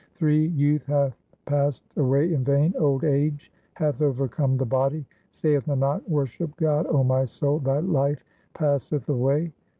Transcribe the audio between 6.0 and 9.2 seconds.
worship God, O my soul, thy life passeth